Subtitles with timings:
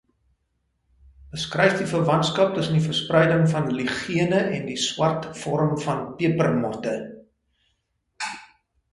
[1.33, 6.95] Beskryf die verwantskap tussen die verspreiding van ligene en die swart vorm van pepermotte?